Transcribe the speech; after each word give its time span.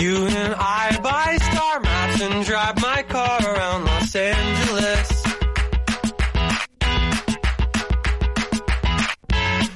You 0.00 0.16
and 0.28 0.54
I 0.56 0.98
buy 1.02 1.36
star 1.36 1.80
maps 1.80 2.22
and 2.22 2.44
drive 2.46 2.80
my 2.80 3.02
car 3.02 3.38
around 3.42 3.84
Los 3.84 4.16
Angeles. 4.16 5.24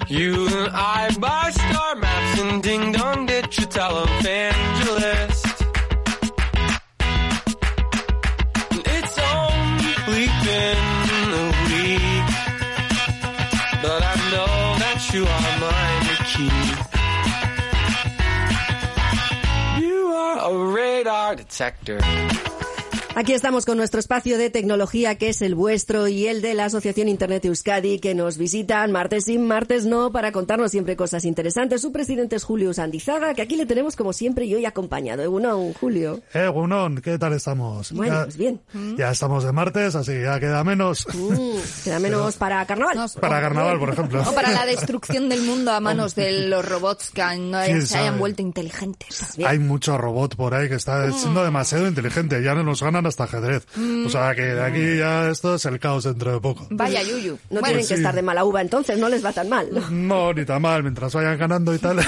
You 0.09 0.47
and 0.49 0.71
I 0.73 1.15
buy 1.21 1.51
star 1.51 1.97
maps 1.97 2.41
and 2.41 2.63
ding 2.63 2.93
dong 2.93 3.27
ditch 3.27 3.59
a 3.59 3.67
televangelist. 3.67 5.57
It's 8.97 9.19
only 9.37 10.25
been 10.47 11.29
a 11.43 11.47
week, 11.69 12.29
but 13.83 14.01
I 14.03 14.15
know 14.33 14.79
that 14.85 15.11
you 15.13 15.27
are 15.27 15.54
sector. 21.55 22.01
Aquí 23.17 23.33
estamos 23.33 23.65
con 23.65 23.77
nuestro 23.77 24.01
espacio 24.01 24.39
de 24.39 24.51
tecnología 24.51 25.15
que 25.15 25.29
es 25.29 25.41
el 25.41 25.55
vuestro 25.55 26.09
y 26.09 26.27
el 26.27 26.43
de 26.43 26.53
la 26.55 26.65
Asociación 26.65 27.07
Internet 27.07 27.45
Euskadi 27.45 28.01
que 28.01 28.13
nos 28.13 28.39
visitan 28.39 28.91
martes 28.91 29.27
sí, 29.27 29.39
martes 29.39 29.87
no 29.87 30.11
para 30.11 30.33
contarnos 30.33 30.73
siempre 30.73 30.97
cosas 30.97 31.25
interesantes. 31.25 31.81
Su 31.81 31.93
presidente 31.93 32.35
es 32.35 32.43
Julio 32.43 32.75
Sandizaga, 32.75 33.33
que 33.35 33.43
aquí 33.43 33.55
le 33.55 33.67
tenemos 33.67 33.95
como 33.95 34.13
siempre 34.13 34.47
y 34.47 34.55
hoy 34.57 34.67
acompañado. 34.67 35.23
Egunon, 35.23 35.75
Julio. 35.75 36.23
Gunón, 36.53 37.03
¿qué 37.03 37.17
tal 37.17 37.35
estamos? 37.35 37.93
Bueno, 37.93 38.15
ya, 38.15 38.25
pues 38.25 38.37
bien. 38.37 38.61
Ya 38.99 39.13
estamos 39.13 39.45
de 39.45 39.53
martes, 39.53 39.95
así 39.95 40.11
que 40.11 40.23
ya 40.23 40.41
queda 40.41 40.65
menos. 40.65 41.07
Mm, 41.15 41.85
queda 41.85 41.99
menos 42.01 42.37
para 42.37 42.67
carnaval. 42.67 42.99
Para 43.21 43.41
carnaval, 43.41 43.79
por 43.79 43.91
ejemplo. 43.91 44.25
O 44.29 44.35
para 44.35 44.51
la 44.51 44.67
destrucción 44.67 45.29
del 45.29 45.43
mundo 45.43 45.71
a 45.71 45.79
manos 45.79 46.17
de 46.17 46.49
los 46.49 46.69
robots 46.69 47.11
que 47.11 47.23
no 47.39 47.63
¿Quién 47.65 47.87
se 47.87 47.97
hayan 47.97 48.19
vuelto 48.19 48.43
inteligentes. 48.43 49.39
Hay 49.47 49.61
mucho 49.61 49.97
robot 49.97 50.35
por 50.35 50.53
ahí 50.53 50.69
que 50.69 50.75
está 50.75 51.13
siendo 51.13 51.45
demasiado 51.45 51.87
inteligente, 51.87 52.43
ya 52.43 52.55
no 52.55 52.65
nos 52.65 52.83
ganan 52.83 53.04
hasta 53.09 53.25
ajedrez. 53.25 53.67
O 54.07 54.09
sea 54.09 54.35
que 54.35 54.43
de 54.43 54.63
aquí 54.63 54.99
ya 54.99 55.29
esto 55.31 55.55
es 55.55 55.65
el 55.67 55.79
caos 55.79 56.05
dentro 56.05 56.33
de 56.33 56.41
poco. 56.41 56.67
Vaya 56.71 57.03
yuyu. 57.03 57.39
No 57.51 57.61
Bueno, 57.61 57.67
tienen 57.67 57.83
que 57.83 57.87
sí. 57.89 57.95
estar 57.95 58.15
de 58.15 58.23
mala 58.23 58.45
uva, 58.45 58.61
entonces 58.61 58.99
no 58.99 59.09
les 59.09 59.25
va 59.25 59.33
tan 59.33 59.49
mal. 59.49 59.69
No, 59.91 60.33
ni 60.33 60.45
tan 60.45 60.61
mal, 60.63 60.83
mientras 60.83 61.13
vayan 61.15 61.39
ganando 61.39 61.75
y 61.75 61.79
tal. 61.79 61.99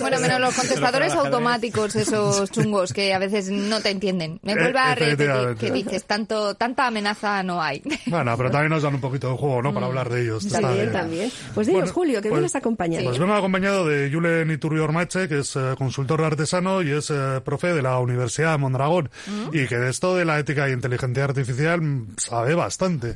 Bueno, 0.00 0.20
menos 0.20 0.40
los 0.40 0.54
contestadores 0.54 1.12
automáticos, 1.14 1.94
esos 1.96 2.50
chungos 2.50 2.92
que 2.92 3.12
a 3.14 3.18
veces 3.18 3.48
no 3.50 3.80
te 3.80 3.90
entienden. 3.90 4.38
Me 4.42 4.52
Eh, 4.52 4.56
vuelve 4.58 4.78
a 4.78 4.94
repetir 4.94 5.30
que 5.58 5.70
dices, 5.70 6.04
tanto, 6.04 6.54
tanta 6.54 6.86
amenaza 6.86 7.42
no 7.42 7.60
hay. 7.62 7.82
bueno, 8.06 8.36
pero 8.36 8.50
también 8.50 8.70
nos 8.70 8.82
dan 8.82 8.94
un 8.94 9.00
poquito 9.00 9.30
de 9.30 9.36
juego, 9.36 9.62
¿no? 9.62 9.72
Para 9.74 9.86
hablar 9.86 10.08
de 10.08 10.22
ellos. 10.22 10.46
También, 10.48 10.92
también. 10.92 11.30
Pues 11.54 11.66
dinos, 11.66 11.82
Bueno, 11.82 11.94
Julio, 11.94 12.22
que 12.22 12.28
pues- 12.28 12.40
vienes 12.40 12.54
acompañado. 12.56 13.04
Pues 13.06 13.18
vengo 13.18 13.34
acompañado 13.34 13.86
de 13.86 14.10
Julen 14.12 14.50
Iturbi 14.50 14.80
Ormache, 14.80 15.28
que 15.28 15.40
es 15.40 15.56
eh, 15.56 15.74
consultor 15.78 16.22
artesano 16.22 16.82
y 16.82 16.90
es 16.90 17.10
eh, 17.10 17.40
profe 17.44 17.68
de 17.72 17.82
la 17.82 17.98
Universidad 17.98 18.52
de 18.52 18.58
Mondragón. 18.58 19.10
Y 19.52 19.66
que 19.66 19.76
de 19.78 19.90
esto 19.90 20.19
de 20.20 20.24
la 20.24 20.38
ética 20.38 20.68
y 20.68 20.72
inteligencia 20.72 21.24
artificial 21.24 21.80
mm, 21.80 22.14
sabe 22.16 22.54
bastante. 22.54 23.14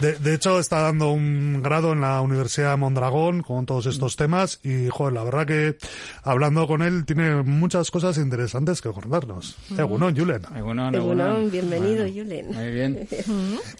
De, 0.00 0.14
de 0.14 0.34
hecho, 0.34 0.58
está 0.58 0.80
dando 0.80 1.10
un 1.12 1.62
grado 1.62 1.92
en 1.92 2.00
la 2.00 2.20
Universidad 2.20 2.72
de 2.72 2.76
Mondragón 2.76 3.42
con 3.42 3.66
todos 3.66 3.86
estos 3.86 4.16
temas 4.16 4.58
y, 4.62 4.88
joder, 4.88 5.14
la 5.14 5.24
verdad 5.24 5.46
que 5.46 5.76
hablando 6.22 6.66
con 6.66 6.82
él 6.82 7.04
tiene 7.04 7.42
muchas 7.42 7.90
cosas 7.90 8.18
interesantes 8.18 8.80
que 8.80 8.90
contarnos. 8.90 9.56
Bueno, 9.70 10.10
Julen. 10.14 10.42
Egunon, 10.56 10.94
Egunon, 10.94 10.94
egunon. 10.94 11.50
bienvenido, 11.50 12.04
Bueno, 12.04 12.14
Julen. 12.14 12.46
Muy 12.52 12.70
bien. 12.72 13.08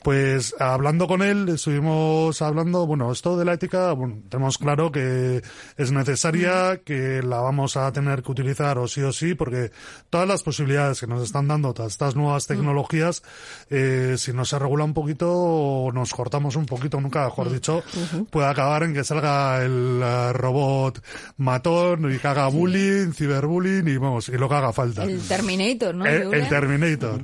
Pues 0.02 0.54
hablando 0.58 1.06
con 1.06 1.22
él, 1.22 1.48
estuvimos 1.48 2.40
hablando, 2.42 2.86
bueno, 2.86 3.10
esto 3.12 3.36
de 3.36 3.44
la 3.44 3.54
ética, 3.54 3.92
bueno, 3.92 4.18
tenemos 4.28 4.58
claro 4.58 4.92
que 4.92 5.42
es 5.76 5.92
necesaria, 5.92 6.80
que 6.84 7.22
la 7.22 7.40
vamos 7.40 7.76
a 7.76 7.90
tener 7.92 8.22
que 8.22 8.32
utilizar 8.32 8.78
o 8.78 8.86
sí 8.86 9.02
o 9.02 9.12
sí, 9.12 9.34
porque 9.34 9.70
todas 10.10 10.28
las 10.28 10.42
posibilidades 10.42 11.00
que 11.00 11.06
nos 11.06 11.22
están 11.22 11.48
dando 11.48 11.72
todas 11.74 11.92
estas 11.92 12.16
nuevas 12.16 12.46
tecnologías, 12.54 13.22
eh, 13.70 14.16
si 14.18 14.32
no 14.32 14.44
se 14.44 14.58
regula 14.58 14.84
un 14.84 14.94
poquito 14.94 15.30
o 15.32 15.92
nos 15.92 16.12
cortamos 16.12 16.56
un 16.56 16.66
poquito, 16.66 17.00
nunca 17.00 17.24
mejor 17.24 17.52
dicho, 17.52 17.82
puede 18.30 18.48
acabar 18.48 18.82
en 18.82 18.94
que 18.94 19.04
salga 19.04 19.62
el 19.62 20.00
eh, 20.02 20.32
robot 20.32 21.02
matón 21.36 22.12
y 22.12 22.18
que 22.18 22.28
haga 22.28 22.48
bullying, 22.48 23.12
ciberbullying 23.12 23.86
y 23.88 23.96
vamos, 23.96 24.28
y 24.28 24.32
lo 24.32 24.48
que 24.48 24.54
haga 24.54 24.72
falta. 24.72 25.04
El 25.04 25.20
Terminator, 25.20 25.94
¿no? 25.94 26.06
El, 26.06 26.24
Julen? 26.24 26.42
el 26.42 26.48
Terminator. 26.48 27.20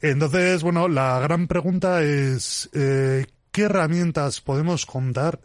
Entonces, 0.00 0.62
bueno, 0.62 0.88
la 0.88 1.18
gran 1.20 1.46
pregunta 1.46 2.02
es, 2.02 2.70
eh, 2.72 3.26
¿qué 3.50 3.62
herramientas 3.62 4.40
podemos 4.40 4.86
contar 4.86 5.40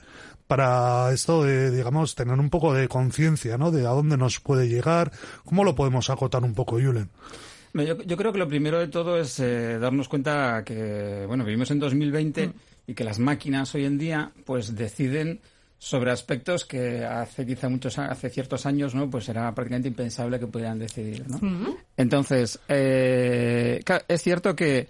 para 0.47 1.11
esto 1.11 1.44
de, 1.44 1.72
digamos, 1.72 2.16
tener 2.16 2.39
un 2.39 2.49
poco 2.49 2.73
de 2.73 2.88
conciencia, 2.88 3.57
¿no? 3.57 3.69
De 3.69 3.85
a 3.85 3.89
dónde 3.89 4.17
nos 4.17 4.39
puede 4.39 4.69
llegar, 4.69 5.11
cómo 5.44 5.63
lo 5.63 5.75
podemos 5.75 6.09
acotar 6.09 6.44
un 6.44 6.53
poco, 6.53 6.79
Julen. 6.79 7.09
Yo, 7.84 7.98
yo 8.04 8.18
creo 8.18 8.32
que 8.32 8.40
lo 8.40 8.48
primero 8.48 8.80
de 8.80 8.88
todo 8.88 9.20
es 9.20 9.40
eh, 9.40 9.78
darnos 9.80 10.08
cuenta 10.08 10.64
que, 10.66 11.26
bueno, 11.28 11.44
vivimos 11.44 11.72
en 11.72 11.80
2020 11.80 12.52
y 12.88 12.94
que 12.94 13.04
las 13.04 13.20
máquinas 13.20 13.74
hoy 13.76 13.86
en 13.86 13.98
día, 13.98 14.32
pues 14.46 14.76
deciden 14.76 15.42
sobre 15.80 16.12
aspectos 16.12 16.66
que 16.66 17.06
hace 17.06 17.46
quizá 17.46 17.70
muchos, 17.70 18.00
hace 18.00 18.30
ciertos 18.30 18.66
años, 18.66 18.96
¿no? 18.96 19.10
Pues 19.10 19.30
era 19.30 19.54
prácticamente 19.54 19.90
impensable 19.90 20.40
que 20.40 20.48
pudieran 20.48 20.80
decidir, 20.80 21.30
¿no? 21.30 21.78
Entonces, 21.96 22.60
eh, 22.68 23.82
es 24.08 24.22
cierto 24.22 24.56
que 24.56 24.88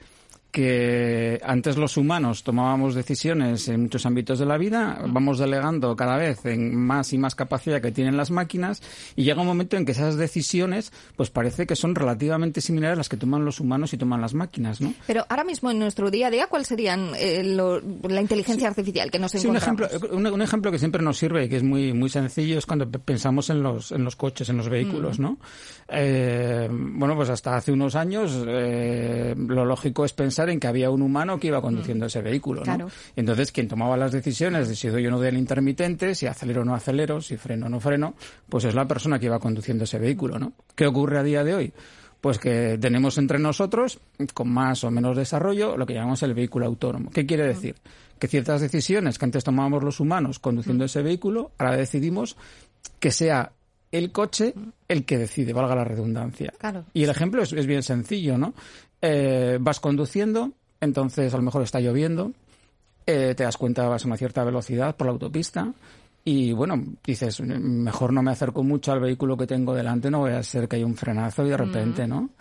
que 0.52 1.40
antes 1.44 1.78
los 1.78 1.98
humanos 1.98 2.44
tomábamos 2.44 2.96
decisiones 2.96 3.68
en 3.68 3.84
muchos 3.84 4.06
ámbitos 4.06 4.40
de 4.40 4.46
la 4.46 4.58
vida, 4.58 5.00
vamos 5.08 5.40
delegando 5.40 5.96
cada 5.96 6.18
vez 6.18 6.46
en 6.46 6.76
más 6.76 7.14
y 7.14 7.18
más 7.18 7.36
capacidad 7.36 7.82
que 7.82 7.92
tienen 7.92 8.18
las 8.18 8.32
máquinas 8.32 8.82
y 9.16 9.24
llega 9.24 9.42
un 9.42 9.48
momento 9.48 9.78
en 9.78 9.86
que 9.86 9.92
esas 9.92 10.16
decisiones 10.16 10.92
pues 11.16 11.30
parece 11.30 11.68
que 11.68 11.76
son 11.76 11.96
relativamente 11.96 12.62
similares 12.62 12.94
a 12.96 12.98
las 12.98 13.10
que 13.10 13.18
toman 13.18 13.46
los 13.46 13.60
humanos 13.60 13.94
y 13.94 13.98
toman 13.98 14.22
las 14.22 14.34
máquinas, 14.34 14.82
¿no? 14.82 14.94
Pero 15.06 15.26
ahora 15.30 15.44
mismo 15.44 15.70
en 15.70 15.80
nuestro 15.80 16.10
día 16.10 16.28
a 16.28 16.32
día, 16.32 16.48
¿cuál 16.48 16.66
serían 16.66 17.12
eh, 17.18 17.44
lo- 17.44 17.82
la 18.08 18.22
inteligencia 18.22 18.68
artificial 18.68 19.12
que 19.12 19.20
nos 19.20 19.32
Sí, 19.34 19.46
un 19.48 19.56
encontramos? 19.58 19.92
ejemplo, 19.92 20.16
un, 20.18 20.26
un 20.28 20.42
ejemplo 20.42 20.72
que 20.72 20.80
siempre 20.80 21.02
nos 21.04 21.18
sirve 21.18 21.46
y 21.46 21.50
que 21.50 21.58
es 21.58 21.64
muy 21.64 21.94
muy 21.94 22.10
sencillo 22.10 22.58
es 22.58 22.66
cuando 22.66 22.90
pe- 22.90 23.00
pensamos 23.00 23.50
en 23.50 23.62
los 23.62 23.92
en 23.92 24.04
los 24.04 24.16
coches, 24.16 24.50
en 24.50 24.58
los 24.58 24.70
vehículos, 24.70 25.20
¿no? 25.20 25.38
Eh, 25.90 26.68
bueno, 26.72 27.16
pues 27.16 27.30
hasta 27.30 27.56
hace 27.56 27.72
unos 27.72 27.96
años 27.96 28.44
eh, 28.48 29.36
lo 29.38 29.66
lógico 29.66 30.04
es 30.06 30.14
pensar 30.14 30.47
en 30.50 30.60
que 30.60 30.68
había 30.68 30.90
un 30.90 31.02
humano 31.02 31.40
que 31.40 31.48
iba 31.48 31.62
conduciendo 31.62 32.06
ese 32.06 32.22
vehículo, 32.22 32.62
¿no? 32.62 32.66
Claro. 32.66 32.88
Entonces 33.16 33.52
quien 33.52 33.68
tomaba 33.68 33.98
las 33.98 34.12
decisiones 34.12 34.68
de 34.68 34.76
si 34.76 34.88
doy 34.88 35.06
o 35.08 35.12
no 35.12 35.18
doy 35.18 35.28
el 35.28 35.38
intermitente, 35.38 36.16
si 36.16 36.28
acelero 36.28 36.62
o 36.62 36.66
no 36.66 36.76
acelero, 36.76 37.22
si 37.22 37.38
freno 37.38 37.68
o 37.68 37.70
no 37.70 37.80
freno, 37.80 38.16
pues 38.50 38.66
es 38.66 38.76
la 38.76 38.88
persona 38.88 39.20
que 39.20 39.26
iba 39.26 39.40
conduciendo 39.40 39.84
ese 39.84 40.00
vehículo, 40.00 40.40
¿no? 40.40 40.54
¿Qué 40.76 40.88
ocurre 40.88 41.20
a 41.20 41.24
día 41.24 41.44
de 41.44 41.54
hoy? 41.54 41.74
Pues 42.22 42.40
que 42.40 42.78
tenemos 42.80 43.18
entre 43.18 43.38
nosotros, 43.38 44.00
con 44.34 44.50
más 44.50 44.84
o 44.84 44.92
menos 44.92 45.16
desarrollo, 45.16 45.78
lo 45.78 45.86
que 45.86 45.94
llamamos 45.94 46.24
el 46.24 46.34
vehículo 46.34 46.66
autónomo. 46.66 47.12
¿Qué 47.12 47.26
quiere 47.26 47.46
decir? 47.46 47.76
Que 48.18 48.28
ciertas 48.28 48.62
decisiones 48.62 49.20
que 49.20 49.26
antes 49.26 49.44
tomábamos 49.44 49.84
los 49.84 50.00
humanos 50.00 50.40
conduciendo 50.40 50.86
ese 50.86 51.04
vehículo, 51.04 51.52
ahora 51.60 51.78
decidimos 51.78 52.36
que 53.00 53.12
sea 53.12 53.52
el 53.92 54.12
coche 54.12 54.54
el 54.88 55.06
que 55.06 55.18
decide, 55.18 55.54
valga 55.54 55.76
la 55.76 55.84
redundancia. 55.84 56.54
Claro. 56.58 56.86
Y 56.94 57.04
el 57.04 57.10
ejemplo 57.10 57.42
es, 57.42 57.54
es 57.54 57.66
bien 57.66 57.84
sencillo, 57.84 58.38
¿no? 58.38 58.54
Eh, 59.02 59.58
vas 59.62 59.80
conduciendo, 59.80 60.52
entonces 60.82 61.34
a 61.34 61.38
lo 61.38 61.44
mejor 61.44 61.62
está 61.64 61.80
lloviendo, 61.80 62.32
eh, 63.06 63.34
te 63.36 63.44
das 63.44 63.58
cuenta 63.58 63.88
vas 63.88 64.04
a 64.04 64.08
una 64.08 64.18
cierta 64.18 64.44
velocidad 64.44 64.96
por 64.96 65.08
la 65.08 65.14
autopista 65.14 65.72
y 66.26 66.52
bueno, 66.52 66.84
dices, 67.06 67.40
mejor 67.42 68.12
no 68.12 68.22
me 68.22 68.32
acerco 68.32 68.64
mucho 68.64 68.92
al 68.92 69.00
vehículo 69.00 69.38
que 69.38 69.48
tengo 69.48 69.74
delante, 69.74 70.10
no 70.12 70.20
voy 70.20 70.32
a 70.32 70.44
ser 70.44 70.68
que 70.68 70.76
haya 70.78 70.86
un 70.86 70.96
frenazo 70.96 71.46
y 71.46 71.50
de 71.50 71.58
repente, 71.58 72.08
¿no? 72.08 72.32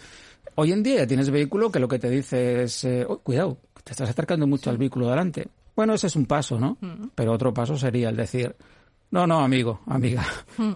Hoy 0.56 0.72
en 0.72 0.82
día 0.82 1.06
tienes 1.06 1.30
vehículo 1.30 1.70
que 1.70 1.78
lo 1.78 1.86
que 1.86 1.98
te 1.98 2.08
dice 2.10 2.62
es, 2.62 2.82
eh, 2.84 3.04
"Oh, 3.06 3.18
cuidado, 3.18 3.58
te 3.84 3.92
estás 3.92 4.08
acercando 4.10 4.46
mucho 4.46 4.70
al 4.70 4.78
vehículo 4.78 5.08
delante. 5.08 5.46
Bueno, 5.76 5.92
ese 5.94 6.06
es 6.06 6.16
un 6.16 6.24
paso, 6.26 6.58
¿no? 6.58 6.78
Pero 7.14 7.32
otro 7.32 7.52
paso 7.52 7.76
sería 7.76 8.08
el 8.08 8.16
decir, 8.16 8.56
no, 9.10 9.26
no, 9.26 9.40
amigo, 9.40 9.80
amiga, 9.86 10.24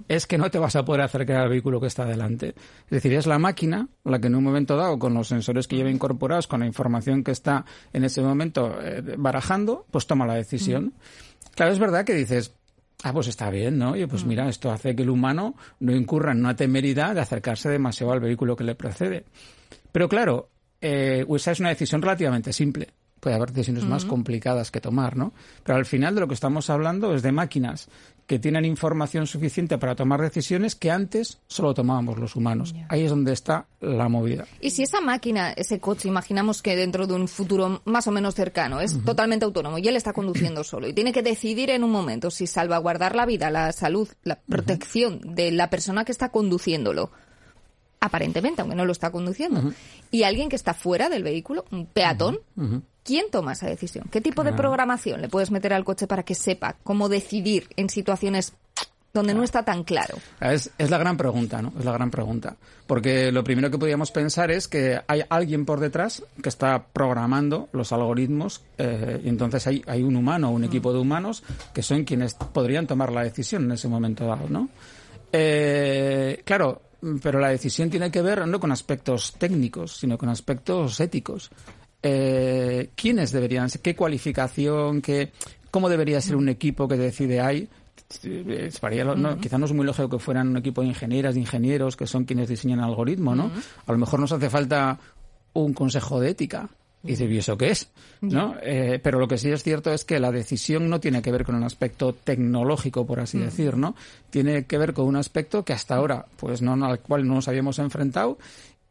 es 0.09 0.27
que 0.27 0.39
no 0.39 0.51
te 0.51 0.59
vas 0.59 0.77
a 0.77 0.85
poder 0.85 1.03
acercar 1.03 1.37
al 1.37 1.49
vehículo 1.49 1.81
que 1.81 1.89
está 1.89 2.05
delante. 2.05 2.49
Es 2.85 2.91
decir, 2.91 3.13
es 3.15 3.27
la 3.27 3.39
máquina 3.39 3.89
la 4.05 4.21
que 4.21 4.29
en 4.29 4.37
un 4.37 4.45
momento 4.45 4.77
dado, 4.77 4.99
con 4.99 5.15
los 5.15 5.29
sensores 5.29 5.67
que 5.67 5.77
lleva 5.77 5.91
incorporados, 5.91 6.47
con 6.47 6.61
la 6.61 6.67
información 6.67 7.25
que 7.25 7.33
está 7.33 7.65
en 7.93 8.05
ese 8.05 8.23
momento 8.23 8.81
eh, 8.81 9.03
barajando, 9.19 9.87
pues 9.91 10.07
toma 10.07 10.27
la 10.27 10.35
decisión. 10.35 10.95
Claro, 11.55 11.73
es 11.73 11.79
verdad 11.79 12.05
que 12.05 12.15
dices, 12.15 12.55
Ah, 13.03 13.13
pues 13.15 13.29
está 13.29 13.51
bien, 13.51 13.79
¿no? 13.79 13.97
Y 13.97 14.07
pues 14.07 14.25
mira, 14.25 14.49
esto 14.49 14.71
hace 14.71 14.95
que 14.95 15.03
el 15.03 15.11
humano 15.11 15.55
no 15.79 15.95
incurra 15.95 16.33
en 16.33 16.41
una 16.41 16.55
temeridad 16.55 17.15
de 17.15 17.23
acercarse 17.23 17.71
demasiado 17.71 18.13
al 18.13 18.21
vehículo 18.21 18.57
que 18.57 18.65
le 18.65 18.75
precede. 18.75 19.25
Pero 19.91 20.09
claro, 20.09 20.51
eh, 20.83 21.25
esa 21.35 21.53
es 21.53 21.61
una 21.61 21.71
decisión 21.71 22.03
relativamente 22.03 22.53
simple. 22.53 22.89
Puede 23.19 23.37
haber 23.37 23.53
decisiones 23.53 23.85
más 23.85 24.07
complicadas 24.07 24.71
que 24.71 24.81
tomar, 24.81 25.17
¿no? 25.17 25.33
Pero 25.63 25.77
al 25.77 25.85
final 25.85 26.15
de 26.15 26.23
lo 26.23 26.29
que 26.29 26.35
estamos 26.35 26.71
hablando 26.71 27.15
es 27.15 27.23
de 27.23 27.33
máquinas 27.33 27.89
que 28.31 28.39
tienen 28.39 28.65
información 28.65 29.27
suficiente 29.27 29.77
para 29.77 29.97
tomar 29.97 30.21
decisiones 30.21 30.77
que 30.77 30.93
antes 30.93 31.41
solo 31.49 31.75
tomábamos 31.75 32.17
los 32.17 32.37
humanos. 32.37 32.77
Ahí 32.89 33.03
es 33.03 33.11
donde 33.11 33.33
está 33.33 33.67
la 33.81 34.09
movida. 34.09 34.47
Y 34.61 34.71
si 34.71 34.85
esa 34.85 35.01
máquina, 35.01 35.51
ese 35.51 35.81
coche, 35.81 36.07
imaginamos 36.07 36.63
que 36.63 36.77
dentro 36.77 37.09
de 37.09 37.15
un 37.15 37.27
futuro 37.27 37.83
más 37.87 38.07
o 38.07 38.13
menos 38.13 38.37
cercano 38.37 38.81
es 38.81 39.03
totalmente 39.03 39.45
autónomo 39.47 39.79
y 39.79 39.89
él 39.89 39.97
está 39.97 40.13
conduciendo 40.13 40.63
solo 40.63 40.87
y 40.87 40.93
tiene 40.93 41.13
que 41.13 41.25
decidir 41.25 41.71
en 41.71 41.83
un 41.83 41.91
momento 41.91 42.31
si 42.31 42.47
salvaguardar 42.47 43.17
la 43.17 43.27
vida, 43.27 43.51
la 43.51 43.73
salud, 43.73 44.09
la 44.23 44.39
protección 44.39 45.35
de 45.35 45.51
la 45.51 45.69
persona 45.69 46.05
que 46.05 46.13
está 46.13 46.29
conduciéndolo, 46.29 47.11
aparentemente, 48.01 48.63
aunque 48.63 48.77
no 48.77 48.85
lo 48.85 48.93
está 48.93 49.11
conduciendo, 49.11 49.73
y 50.11 50.23
alguien 50.23 50.49
que 50.49 50.57
está 50.57 50.75
fuera 50.75 51.09
del 51.09 51.23
vehículo, 51.23 51.67
un 51.71 51.87
peatón, 51.87 52.39
¿quién 53.05 53.27
toma 53.31 53.53
esa 53.53 53.67
decisión? 53.67 54.07
¿Qué 54.11 54.21
tipo 54.21 54.43
de 54.43 54.53
programación 54.53 55.21
le 55.21 55.29
puedes 55.29 55.51
meter 55.51 55.73
al 55.73 55.85
coche 55.85 56.07
para 56.07 56.23
que 56.23 56.35
sepa 56.35 56.77
cómo 56.83 57.09
decidir 57.09 57.69
en 57.77 57.91
situaciones 57.91 58.55
donde 59.13 59.35
no 59.35 59.43
está 59.43 59.65
tan 59.65 59.85
claro? 59.85 60.17
Es, 60.41 60.71
es 60.79 60.89
la 60.89 60.97
gran 60.97 61.17
pregunta, 61.17 61.61
¿no? 61.61 61.73
Es 61.79 61.85
la 61.85 61.93
gran 61.93 62.11
pregunta. 62.11 62.57
Porque 62.87 63.31
lo 63.33 63.45
primero 63.45 63.71
que 63.71 63.79
podríamos 63.79 64.11
pensar 64.13 64.51
es 64.51 64.67
que 64.69 65.01
hay 65.07 65.23
alguien 65.29 65.67
por 65.67 65.81
detrás 65.81 66.23
que 66.43 66.49
está 66.49 66.87
programando 66.93 67.69
los 67.73 67.93
algoritmos 67.93 68.63
eh, 68.79 69.21
y 69.25 69.29
entonces 69.29 69.67
hay, 69.67 69.83
hay 69.87 70.03
un 70.03 70.17
humano 70.17 70.49
o 70.49 70.53
un 70.53 70.65
equipo 70.65 70.93
de 70.93 71.01
humanos 71.01 71.43
que 71.75 71.83
son 71.83 72.05
quienes 72.05 72.35
podrían 72.35 72.87
tomar 72.87 73.13
la 73.13 73.25
decisión 73.25 73.65
en 73.65 73.73
ese 73.73 73.89
momento 73.89 74.27
dado, 74.27 74.49
¿no? 74.49 74.69
Eh, 75.33 76.43
claro, 76.45 76.83
pero 77.23 77.39
la 77.41 77.49
decisión 77.49 77.91
tiene 77.91 78.11
que 78.11 78.23
ver 78.23 78.47
no 78.47 78.61
con 78.61 78.73
aspectos 78.73 79.35
técnicos, 79.39 79.97
sino 79.97 80.19
con 80.19 80.29
aspectos 80.29 81.01
éticos. 81.01 81.51
Eh, 82.03 82.91
¿Quiénes 82.95 83.33
deberían 83.33 83.69
ser? 83.71 83.81
¿Qué 83.83 83.95
cualificación? 83.95 85.03
Qué, 85.03 85.33
¿Cómo 85.71 85.89
debería 85.89 86.21
ser 86.21 86.37
un 86.37 86.49
equipo 86.49 86.89
que 86.89 86.97
decide 86.97 87.41
lo- 89.05 89.15
no, 89.15 89.39
quizá 89.39 89.57
no 89.59 89.67
es 89.67 89.73
muy 89.73 89.85
lógico 89.87 90.09
que 90.09 90.19
fueran 90.19 90.49
un 90.49 90.57
equipo 90.57 90.81
de 90.81 90.89
ingenieras, 90.89 91.35
de 91.35 91.41
ingenieros, 91.41 91.97
que 91.97 92.07
son 92.07 92.25
quienes 92.25 92.49
diseñan 92.49 92.81
el 92.81 92.87
algoritmo, 92.87 93.35
¿no? 93.37 93.51
A 93.87 93.93
lo 93.93 93.99
mejor 93.99 94.19
nos 94.21 94.33
hace 94.33 94.51
falta 94.51 94.99
un 95.53 95.73
consejo 95.75 96.19
de 96.21 96.31
ética. 96.31 96.69
Y 97.03 97.09
dices, 97.09 97.31
¿y 97.31 97.39
eso 97.39 97.57
qué 97.57 97.71
es? 97.71 97.89
¿No? 98.21 98.57
Eh, 98.63 99.01
pero 99.03 99.19
lo 99.19 99.27
que 99.27 99.39
sí 99.39 99.51
es 99.51 99.63
cierto 99.63 99.91
es 99.93 100.05
que 100.05 100.21
la 100.21 100.31
decisión 100.31 100.91
no 100.91 101.01
tiene 101.01 101.23
que 101.23 101.33
ver 101.33 101.45
con 101.45 101.55
un 101.55 101.65
aspecto 101.65 102.13
tecnológico, 102.13 103.07
por 103.07 103.21
así 103.21 103.39
decir, 103.39 103.79
¿no? 103.79 103.97
Tiene 104.29 104.67
que 104.67 104.77
ver 104.77 104.93
con 104.93 105.07
un 105.07 105.17
aspecto 105.17 105.65
que 105.65 105.73
hasta 105.73 105.97
ahora, 105.97 106.27
pues 106.37 106.61
no, 106.61 106.73
al 106.85 107.01
cual 107.01 107.27
no 107.27 107.37
nos 107.37 107.49
habíamos 107.49 107.79
enfrentado 107.79 108.37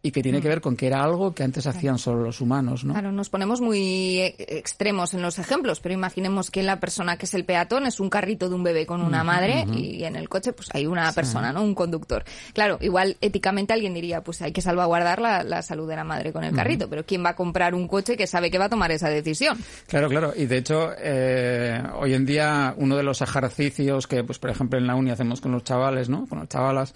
y 0.02 0.12
que 0.12 0.24
tiene 0.24 0.42
que 0.42 0.48
ver 0.48 0.62
con 0.62 0.78
que 0.78 0.88
era 0.88 1.04
algo 1.04 1.34
que 1.34 1.44
antes 1.44 1.68
hacían 1.68 1.98
solo 1.98 2.24
los 2.24 2.40
humanos, 2.40 2.86
¿no? 2.86 2.94
Claro, 2.94 3.12
nos 3.12 3.30
ponemos 3.30 3.60
muy 3.60 4.20
eh, 4.20 4.36
extremos 4.38 5.14
en 5.14 5.22
los 5.22 5.40
ejemplos, 5.40 5.82
pero 5.82 5.94
imaginemos 5.94 6.52
que 6.52 6.64
la 6.64 6.80
persona 6.80 7.18
que 7.18 7.26
es 7.26 7.34
el 7.34 7.44
peatón 7.44 7.86
es 7.86 8.00
un 8.00 8.10
carrito 8.10 8.48
de 8.48 8.56
un 8.56 8.64
bebé 8.64 8.86
con 8.86 9.02
una 9.02 9.24
madre 9.26 9.66
y 9.74 10.04
en 10.06 10.16
el 10.16 10.30
coche 10.30 10.54
pues 10.54 10.70
hay 10.74 10.88
una 10.88 11.12
persona, 11.12 11.52
¿no? 11.52 11.64
Un 11.64 11.76
conductor. 11.76 12.24
Claro, 12.54 12.78
igual 12.82 13.18
éticamente 13.20 13.74
alguien 13.74 13.94
diría, 13.94 14.22
pues 14.22 14.42
hay 14.42 14.54
que 14.54 14.62
salvaguardar 14.62 15.20
la, 15.20 15.44
la 15.44 15.62
salud 15.62 15.90
de 15.90 15.98
la 15.98 16.06
madre 16.06 16.32
con 16.32 16.44
el 16.44 16.56
carrito, 16.56 16.90
pero 16.90 17.06
¿quién 17.06 17.26
va 17.26 17.32
a 17.32 17.36
comprar 17.36 17.76
un 17.76 17.88
coche 17.88 18.16
que 18.16 18.28
sabe 18.28 18.50
que 18.50 18.58
va 18.58 18.66
a 18.66 18.70
tomar 18.70 18.92
esa 18.92 19.10
decisión? 19.10 19.58
Claro, 19.88 20.08
claro. 20.08 20.34
Y 20.36 20.46
de 20.46 20.58
hecho, 20.58 20.92
eh, 20.98 21.82
hoy 22.00 22.14
en 22.14 22.26
día 22.26 22.74
uno 22.78 22.96
de 22.96 23.04
los 23.04 23.22
ejercicios 23.22 24.08
que, 24.08 24.24
pues 24.24 24.40
por 24.40 24.50
ejemplo, 24.50 24.80
en 24.80 24.88
la 24.88 24.96
uni 24.96 25.12
hacemos 25.12 25.42
con 25.42 25.52
los 25.52 25.64
chavales, 25.64 26.08
¿no? 26.10 26.26
Con 26.28 26.40
las 26.40 26.48
chavalas, 26.48 26.94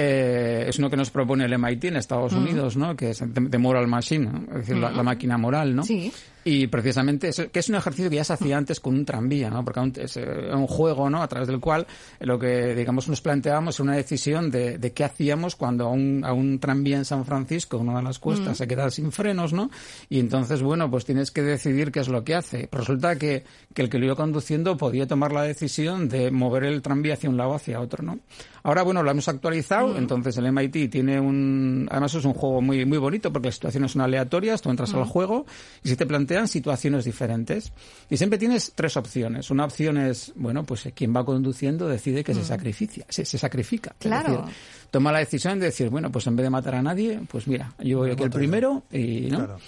eh, 0.00 0.68
es 0.68 0.78
uno 0.78 0.88
que 0.88 0.96
nos 0.96 1.10
propone 1.10 1.44
el 1.44 1.58
MIT 1.58 1.86
en 1.86 1.96
Estados 1.96 2.32
Unidos, 2.32 2.76
¿no? 2.76 2.94
Que 2.94 3.10
es 3.10 3.22
de 3.26 3.58
Moral 3.58 3.88
Machine, 3.88 4.30
¿no? 4.30 4.38
es 4.52 4.58
decir, 4.58 4.76
la, 4.76 4.92
la 4.92 5.02
máquina 5.02 5.36
moral, 5.36 5.74
¿no? 5.74 5.82
Sí. 5.82 6.12
Y 6.44 6.66
precisamente 6.68 7.30
que 7.52 7.58
es 7.58 7.68
un 7.68 7.74
ejercicio 7.74 8.08
que 8.08 8.16
ya 8.16 8.24
se 8.24 8.32
hacía 8.32 8.56
antes 8.56 8.80
con 8.80 8.94
un 8.94 9.04
tranvía, 9.04 9.50
¿no? 9.50 9.64
Porque 9.64 10.02
es 10.02 10.16
eh, 10.16 10.50
un 10.50 10.66
juego, 10.66 11.10
¿no? 11.10 11.22
A 11.22 11.28
través 11.28 11.48
del 11.48 11.60
cual 11.60 11.86
lo 12.20 12.38
que, 12.38 12.74
digamos, 12.74 13.06
nos 13.08 13.20
planteábamos 13.20 13.74
es 13.74 13.80
una 13.80 13.96
decisión 13.96 14.50
de, 14.50 14.78
de 14.78 14.92
qué 14.92 15.04
hacíamos 15.04 15.56
cuando 15.56 15.86
a 15.86 15.90
un, 15.90 16.24
a 16.24 16.32
un 16.32 16.58
tranvía 16.58 16.96
en 16.96 17.04
San 17.04 17.26
Francisco, 17.26 17.76
una 17.76 17.96
de 17.96 18.02
las 18.02 18.18
cuestas, 18.18 18.56
se 18.56 18.66
queda 18.66 18.90
sin 18.90 19.12
frenos, 19.12 19.52
¿no? 19.52 19.70
Y 20.08 20.20
entonces, 20.20 20.62
bueno, 20.62 20.90
pues 20.90 21.04
tienes 21.04 21.30
que 21.30 21.42
decidir 21.42 21.92
qué 21.92 22.00
es 22.00 22.08
lo 22.08 22.24
que 22.24 22.34
hace. 22.34 22.68
Resulta 22.72 23.16
que, 23.16 23.44
que 23.74 23.82
el 23.82 23.90
que 23.90 23.98
lo 23.98 24.06
iba 24.06 24.14
conduciendo 24.14 24.76
podía 24.78 25.06
tomar 25.06 25.32
la 25.32 25.42
decisión 25.42 26.08
de 26.08 26.30
mover 26.30 26.64
el 26.64 26.80
tranvía 26.80 27.14
hacia 27.14 27.28
un 27.28 27.36
lado 27.36 27.50
o 27.50 27.54
hacia 27.56 27.78
otro, 27.80 28.02
¿no? 28.02 28.20
Ahora, 28.62 28.82
bueno, 28.82 29.02
lo 29.02 29.10
hemos 29.10 29.28
actualizado, 29.28 29.87
entonces 29.96 30.36
el 30.38 30.52
MIT 30.52 30.90
tiene 30.90 31.20
un... 31.20 31.88
Además 31.90 32.14
es 32.14 32.24
un 32.24 32.34
juego 32.34 32.60
muy, 32.60 32.84
muy 32.84 32.98
bonito 32.98 33.32
porque 33.32 33.48
las 33.48 33.54
situaciones 33.54 33.92
son 33.92 34.02
aleatorias, 34.02 34.60
tú 34.62 34.70
entras 34.70 34.92
al 34.94 35.04
juego 35.04 35.46
y 35.82 35.88
se 35.88 35.96
te 35.96 36.06
plantean 36.06 36.48
situaciones 36.48 37.04
diferentes. 37.04 37.72
Y 38.10 38.16
siempre 38.16 38.38
tienes 38.38 38.72
tres 38.74 38.96
opciones. 38.96 39.50
Una 39.50 39.64
opción 39.64 39.98
es, 39.98 40.32
bueno, 40.36 40.64
pues 40.64 40.86
eh, 40.86 40.92
quien 40.92 41.14
va 41.14 41.24
conduciendo 41.24 41.88
decide 41.88 42.24
que 42.24 42.34
se 42.34 42.44
sacrifica, 42.44 43.04
se, 43.08 43.24
se 43.24 43.38
sacrifica. 43.38 43.94
Claro. 43.98 44.42
decir, 44.42 44.54
toma 44.90 45.12
la 45.12 45.18
decisión 45.18 45.58
de 45.58 45.66
decir, 45.66 45.90
bueno, 45.90 46.10
pues 46.10 46.26
en 46.26 46.36
vez 46.36 46.44
de 46.44 46.50
matar 46.50 46.74
a 46.74 46.82
nadie, 46.82 47.20
pues 47.30 47.46
mira, 47.46 47.72
yo 47.78 47.98
voy 47.98 48.10
aquí 48.10 48.22
el 48.22 48.30
primero 48.30 48.84
y 48.92 49.28
no. 49.30 49.38
Claro. 49.38 49.58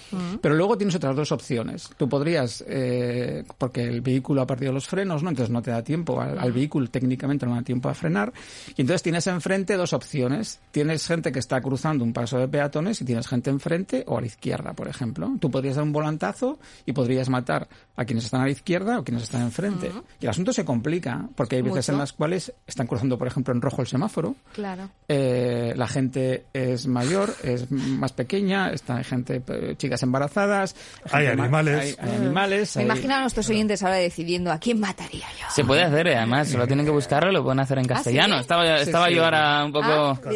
Pero 0.41 0.55
luego 0.55 0.77
tienes 0.77 0.95
otras 0.95 1.15
dos 1.17 1.33
opciones. 1.33 1.91
Tú 1.97 2.09
podrías, 2.09 2.65
eh, 2.67 3.45
porque 3.59 3.85
el 3.85 4.01
vehículo 4.01 4.43
ha 4.43 4.47
perdido 4.47 4.73
los 4.73 4.87
frenos, 4.87 5.23
¿no? 5.23 5.31
Entonces 5.31 5.51
no 5.51 5.63
te 5.63 5.71
da 5.71 5.83
tiempo, 5.83 6.21
al, 6.21 6.39
al 6.39 6.53
vehículo 6.53 6.89
técnicamente 6.89 7.47
no 7.47 7.55
da 7.55 7.63
tiempo 7.63 7.89
a 7.89 7.95
frenar. 7.95 8.33
Y 8.77 8.81
entonces 8.83 9.03
tienes 9.03 9.27
enfrente 9.27 9.77
dos 9.77 9.93
opciones. 9.93 10.00
Tienes 10.05 11.07
gente 11.07 11.33
que 11.33 11.39
está 11.41 11.61
cruzando 11.61 12.05
un 12.05 12.13
paso 12.13 12.39
de 12.39 12.47
peatones 12.47 13.01
y 13.01 13.05
tienes 13.05 13.27
gente 13.27 13.51
enfrente 13.51 14.05
o 14.07 14.19
a 14.19 14.21
la 14.21 14.27
izquierda, 14.29 14.73
por 14.73 14.87
ejemplo. 14.89 15.31
Tú 15.41 15.51
podrías 15.51 15.75
dar 15.77 15.85
un 15.85 15.93
volantazo 15.93 16.59
y 16.87 16.93
podrías 16.93 17.29
matar 17.29 17.69
a 17.97 18.05
quienes 18.05 18.25
están 18.25 18.41
a 18.43 18.45
la 18.45 18.51
izquierda 18.51 18.99
o 19.01 19.05
quienes 19.05 19.25
están 19.25 19.43
enfrente. 19.43 19.91
Y 20.21 20.25
el 20.25 20.31
asunto 20.31 20.53
se 20.53 20.65
complica, 20.65 21.29
porque 21.35 21.57
hay 21.57 21.63
veces 21.63 21.87
Mucho. 21.89 21.93
en 21.93 21.99
las 21.99 22.13
cuales 22.13 22.53
están 22.67 22.87
cruzando, 22.87 23.19
por 23.19 23.27
ejemplo, 23.27 23.53
en 23.53 23.61
rojo 23.61 23.81
el 23.83 23.89
semáforo. 23.89 24.37
Claro. 24.53 24.91
Eh, 25.09 25.73
la 25.77 25.89
gente 25.89 26.45
es 26.53 26.87
mayor, 26.87 27.35
es 27.43 27.71
más 27.71 28.13
pequeña, 28.13 28.71
está 28.71 28.97
hay 28.97 29.05
gente, 29.05 29.43
eh, 29.49 29.75
chicas 29.77 30.03
embarazadas, 30.05 30.77
Hay 31.11 31.27
gente 31.27 31.43
animales. 31.43 31.99
hay, 31.99 32.09
hay 32.09 32.17
animales, 32.17 32.77
Me 32.77 32.83
hay- 32.83 32.87
imagino 32.87 33.15
a 33.17 33.21
nuestros 33.23 33.49
oyentes 33.51 33.83
ahora 33.83 33.97
decidiendo 33.97 34.53
a 34.53 34.59
quién 34.59 34.79
mataría 34.79 35.27
yo. 35.41 35.47
Se 35.51 35.65
puede 35.65 35.83
hacer, 35.83 36.07
eh, 36.07 36.17
además, 36.17 36.49
solo 36.49 36.67
tienen 36.67 36.85
que 36.87 36.93
buscarlo 36.93 37.33
lo 37.33 37.43
pueden 37.43 37.61
hacer 37.61 37.79
en 37.79 37.87
castellano. 37.87 38.37
sí? 38.37 38.41
Estaba, 38.43 38.77
estaba 38.77 39.09
sí. 39.09 39.15
yo 39.15 39.25
ahora 39.25 39.65
un 39.65 39.73
poco... 39.73 39.87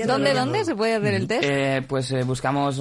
¿Dónde, 0.06 0.34
dónde 0.34 0.64
se 0.64 0.74
puede 0.74 0.94
hacer 0.94 1.14
el 1.14 1.26
test? 1.26 1.44
Eh, 1.44 1.82
pues 1.86 2.10
eh, 2.12 2.22
buscamos 2.24 2.80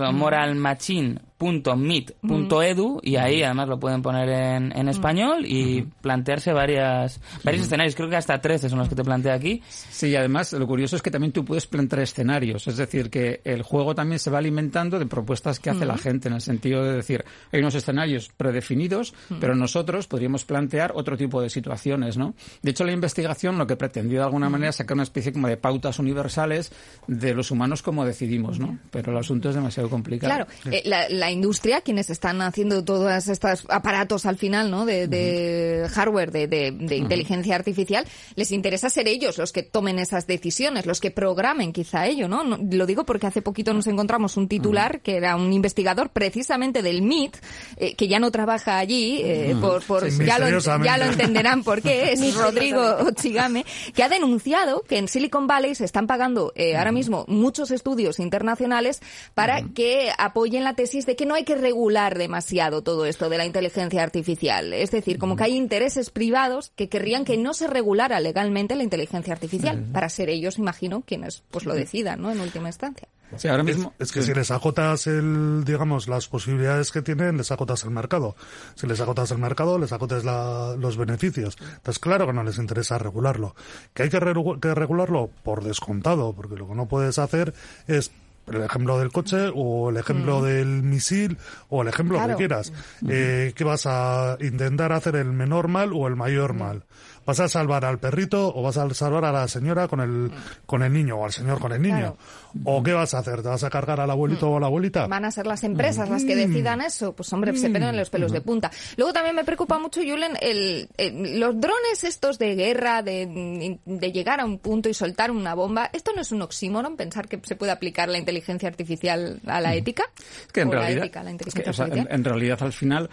moralmachine.mit.edu 1.43 2.99
y 3.03 3.15
ahí 3.15 3.43
además 3.43 3.67
lo 3.67 3.79
pueden 3.79 4.01
poner 4.01 4.29
en, 4.29 4.77
en 4.77 4.87
español 4.87 5.45
y 5.45 5.81
plantearse 6.01 6.53
varias 6.53 7.19
varios 7.43 7.63
escenarios. 7.63 7.95
Creo 7.95 8.09
que 8.09 8.15
hasta 8.15 8.39
13 8.39 8.69
son 8.69 8.79
los 8.79 8.89
que 8.89 8.95
te 8.95 9.03
plantea 9.03 9.33
aquí. 9.33 9.61
Sí, 9.67 10.07
y 10.09 10.15
además 10.15 10.53
lo 10.53 10.67
curioso 10.67 10.95
es 10.95 11.01
que 11.01 11.11
también 11.11 11.31
tú 11.31 11.43
puedes 11.45 11.67
plantear 11.67 12.01
escenarios, 12.01 12.67
es 12.67 12.77
decir, 12.77 13.09
que 13.09 13.41
el 13.43 13.63
juego 13.63 13.95
también 13.95 14.19
se 14.19 14.29
va 14.29 14.37
alimentando 14.37 14.99
de 14.99 15.05
propuestas 15.05 15.59
que 15.59 15.69
hace 15.69 15.85
la 15.85 15.97
gente, 15.97 16.27
en 16.27 16.35
el 16.35 16.41
sentido 16.41 16.83
de 16.83 16.93
decir, 16.93 17.23
hay 17.51 17.59
unos 17.59 17.75
escenarios 17.75 18.29
predefinidos, 18.35 19.13
pero 19.39 19.55
nosotros 19.55 20.07
podríamos 20.07 20.45
plantear 20.45 20.93
otro 20.95 21.17
tipo 21.17 21.41
de 21.41 21.49
situaciones, 21.49 22.17
¿no? 22.17 22.33
De 22.61 22.71
hecho, 22.71 22.83
la 22.83 22.91
investigación 22.91 23.57
lo 23.57 23.67
que 23.67 23.75
pretendió 23.75 24.19
de 24.19 24.25
alguna 24.25 24.49
manera 24.49 24.69
es 24.69 24.77
sacar 24.77 24.95
una 24.95 25.03
especie 25.03 25.33
como 25.33 25.47
de 25.47 25.57
pautas 25.57 25.99
universales 25.99 26.71
de 27.07 27.33
los 27.33 27.51
humanos 27.51 27.81
como 27.81 28.05
decidimos, 28.05 28.59
¿no? 28.59 28.79
Pero 28.91 29.11
el 29.11 29.17
asunto 29.17 29.49
es 29.49 29.55
demasiado 29.55 29.89
complicado. 29.89 30.33
Claro, 30.33 30.47
eh, 30.71 30.81
la, 30.85 31.09
la 31.09 31.31
industria, 31.33 31.81
quienes 31.81 32.09
están 32.09 32.41
haciendo 32.41 32.83
todos 32.85 33.27
estos 33.27 33.65
aparatos 33.69 34.25
al 34.25 34.37
final, 34.37 34.71
¿no? 34.71 34.85
De, 34.85 35.07
de 35.07 35.87
hardware, 35.91 36.31
de, 36.31 36.47
de- 36.47 36.71
de 36.71 36.95
inteligencia 36.95 37.55
artificial, 37.55 38.05
les 38.35 38.51
interesa 38.51 38.89
ser 38.89 39.07
ellos 39.07 39.37
los 39.37 39.51
que 39.51 39.63
tomen 39.63 39.99
esas 39.99 40.27
decisiones, 40.27 40.85
los 40.85 41.01
que 41.01 41.11
programen 41.11 41.73
quizá 41.73 42.07
ello, 42.07 42.27
¿no? 42.27 42.43
No- 42.43 42.57
Lo 42.71 42.85
digo 42.85 43.05
porque 43.05 43.27
hace 43.27 43.41
poquito 43.41 43.73
nos 43.73 43.87
encontramos 43.87 44.37
un 44.37 44.47
titular 44.47 45.01
que 45.01 45.17
era 45.17 45.35
un 45.35 45.51
investigador 45.51 46.09
precisamente 46.09 46.81
del 46.81 47.01
MIT, 47.01 47.35
eh, 47.77 47.95
que 47.95 48.07
ya 48.07 48.19
no 48.19 48.31
trabaja 48.31 48.77
allí, 48.77 49.19
eh, 49.23 49.55
por, 49.59 49.83
por- 49.83 50.09
Sí, 50.11 50.25
ya, 50.25 50.37
lo, 50.39 50.45
ya 50.85 50.97
lo 50.97 51.05
entenderán 51.05 51.63
por 51.63 51.81
qué, 51.81 52.13
es 52.13 52.35
Rodrigo 52.35 52.81
Ochigame, 53.07 53.65
que 53.95 54.03
ha 54.03 54.09
denunciado 54.09 54.81
que 54.83 54.97
en 54.97 55.07
Silicon 55.07 55.47
Valley 55.47 55.75
se 55.75 55.85
están 55.85 56.07
pagando 56.07 56.51
eh, 56.55 56.75
ahora 56.77 56.91
mismo 56.91 57.25
muchos 57.27 57.71
estudios 57.71 58.19
internacionales 58.19 59.01
para 59.33 59.61
que 59.73 60.11
apoyen 60.17 60.63
la 60.63 60.73
tesis 60.75 61.05
de 61.05 61.15
que 61.15 61.22
no 61.25 61.35
hay 61.35 61.43
que 61.43 61.55
regular 61.55 62.17
demasiado 62.17 62.81
todo 62.81 63.05
esto 63.05 63.29
de 63.29 63.37
la 63.37 63.45
inteligencia 63.45 64.03
artificial. 64.03 64.73
Es 64.73 64.91
decir, 64.91 65.17
como 65.19 65.35
que 65.35 65.43
hay 65.43 65.55
intereses 65.55 66.09
privados 66.09 66.71
que 66.75 66.89
querrían 66.89 67.25
que 67.25 67.37
no 67.37 67.53
se 67.53 67.67
regulara 67.67 68.19
legalmente 68.19 68.75
la 68.75 68.83
inteligencia 68.83 69.33
artificial, 69.33 69.85
para 69.91 70.09
ser 70.09 70.29
ellos, 70.29 70.57
imagino, 70.57 71.01
quienes 71.05 71.43
pues 71.51 71.65
lo 71.65 71.73
decidan, 71.73 72.21
¿no? 72.21 72.31
En 72.31 72.39
última 72.39 72.69
instancia. 72.69 73.07
Sí, 73.35 73.47
ahora 73.47 73.63
mismo. 73.63 73.93
Es, 73.97 74.09
es 74.09 74.11
que 74.13 74.21
si 74.21 74.31
les 74.35 74.51
acotas 74.51 75.07
el, 75.07 75.63
digamos, 75.65 76.07
las 76.07 76.27
posibilidades 76.27 76.91
que 76.91 77.01
tienen, 77.01 77.35
les 77.37 77.51
acotas 77.51 77.83
el 77.83 77.89
mercado. 77.89 78.35
Si 78.75 78.85
les 78.85 79.01
acotas 79.01 79.31
el 79.31 79.39
mercado, 79.39 79.79
les 79.79 79.91
acotas 79.91 80.23
la- 80.23 80.75
los 80.77 80.97
beneficios. 80.97 81.57
Entonces, 81.59 81.97
claro 81.97 82.27
que 82.27 82.33
no 82.33 82.43
les 82.43 82.59
interesa 82.59 82.99
regularlo. 82.99 83.55
¿Que 83.95 84.03
hay 84.03 84.09
que, 84.09 84.19
que 84.61 84.75
regularlo? 84.75 85.31
Por 85.43 85.63
descontado, 85.63 86.33
porque 86.33 86.55
lo 86.55 86.67
que 86.67 86.75
no 86.75 86.87
puedes 86.87 87.17
hacer 87.17 87.55
es 87.87 88.11
el 88.51 88.61
ejemplo 88.63 88.99
del 88.99 89.11
coche 89.11 89.49
o 89.53 89.89
el 89.89 89.97
ejemplo 89.97 90.41
del 90.41 90.67
misil 90.83 91.37
o 91.69 91.81
el 91.81 91.87
ejemplo 91.87 92.17
Claro. 92.17 92.33
que 92.33 92.37
quieras. 92.37 92.73
Eh, 93.07 93.53
¿Qué 93.55 93.63
vas 93.63 93.85
a 93.85 94.37
intentar 94.41 94.91
hacer 94.91 95.15
el 95.15 95.31
menor 95.31 95.67
mal 95.67 95.91
o 95.93 96.07
el 96.07 96.15
mayor 96.15 96.53
mal? 96.53 96.83
¿Vas 97.25 97.39
a 97.39 97.47
salvar 97.47 97.85
al 97.85 97.99
perrito 97.99 98.53
o 98.53 98.61
vas 98.63 98.75
a 98.75 98.93
salvar 98.93 99.23
a 99.23 99.31
la 99.31 99.47
señora 99.47 99.87
con 99.87 100.01
el, 100.01 100.29
con 100.65 100.83
el 100.83 100.91
niño 100.91 101.15
o 101.15 101.23
al 101.25 101.31
señor 101.31 101.57
con 101.57 101.71
el 101.71 101.81
niño? 101.81 102.17
¿O 102.65 102.83
qué 102.83 102.91
vas 102.91 103.13
a 103.13 103.19
hacer? 103.19 103.41
¿Te 103.41 103.47
vas 103.47 103.63
a 103.63 103.69
cargar 103.69 104.01
al 104.01 104.11
abuelito 104.11 104.49
o 104.51 104.57
a 104.57 104.59
la 104.59 104.65
abuelita? 104.67 105.07
Van 105.07 105.23
a 105.23 105.31
ser 105.31 105.47
las 105.47 105.63
empresas 105.63 106.09
las 106.09 106.25
que 106.25 106.35
decidan 106.35 106.81
eso. 106.81 107.13
Pues 107.13 107.31
hombre, 107.31 107.55
se 107.55 107.69
pegan 107.69 107.95
los 107.95 108.09
pelos 108.09 108.33
de 108.33 108.41
punta. 108.41 108.71
Luego 108.97 109.13
también 109.13 109.37
me 109.37 109.45
preocupa 109.45 109.79
mucho, 109.79 110.01
Julen, 110.01 110.33
el, 110.41 110.89
el- 110.97 111.39
los 111.39 111.57
drones 111.61 112.03
estos 112.03 112.37
de 112.39 112.55
guerra, 112.55 113.01
de, 113.03 113.79
de 113.85 114.11
llegar 114.11 114.41
a 114.41 114.45
un 114.45 114.59
punto 114.59 114.89
y 114.89 114.93
soltar 114.93 115.31
una 115.31 115.53
bomba. 115.53 115.89
¿Esto 115.93 116.11
no 116.13 116.21
es 116.21 116.31
un 116.33 116.41
oxímoron 116.41 116.97
pensar 116.97 117.29
que 117.29 117.39
se 117.43 117.55
puede 117.55 117.71
aplicar 117.71 118.09
la 118.09 118.17
inteligencia 118.17 118.32
artificial 118.67 119.39
a 119.45 119.61
la 119.61 119.75
ética? 119.75 120.03
Es 120.47 120.51
que 120.51 120.61
en 120.61 120.67
¿O 120.69 120.71
realidad, 120.71 120.99
la 120.99 121.05
ética 121.05 121.19
a 121.19 121.23
la 121.23 121.29
es 121.29 121.33
inteligencia 121.33 121.63
que, 121.63 121.69
o 121.69 121.73
sea, 121.73 121.85
en, 121.85 121.91
artificial? 121.91 122.19
en 122.19 122.23
realidad 122.25 122.63
al 122.63 122.73
final 122.73 123.09